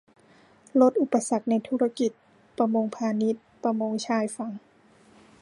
[0.81, 2.11] ลดอุปสรรคในธุรกิจ
[2.57, 4.53] ประมงพาณิชย์ ประมงชายฝั่ง